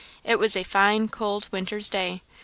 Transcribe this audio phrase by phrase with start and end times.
[0.23, 2.23] It was a fine, cold winter's day.